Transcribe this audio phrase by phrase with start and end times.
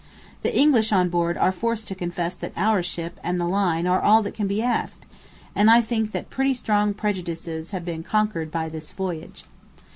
[0.41, 4.01] The English on board are forced to confess that our ship and the line are
[4.01, 5.05] all that can be asked,
[5.55, 9.43] and I think that pretty strong prejudices have been conquered by this voyage.